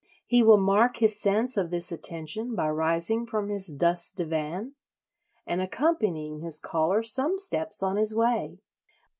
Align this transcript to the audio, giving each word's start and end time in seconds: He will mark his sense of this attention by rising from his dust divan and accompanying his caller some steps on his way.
He 0.25 0.41
will 0.41 0.57
mark 0.57 0.97
his 0.97 1.19
sense 1.21 1.57
of 1.57 1.69
this 1.69 1.91
attention 1.91 2.55
by 2.55 2.67
rising 2.71 3.27
from 3.27 3.49
his 3.49 3.67
dust 3.67 4.17
divan 4.17 4.73
and 5.45 5.61
accompanying 5.61 6.39
his 6.39 6.59
caller 6.59 7.03
some 7.03 7.37
steps 7.37 7.83
on 7.83 7.97
his 7.97 8.15
way. 8.15 8.57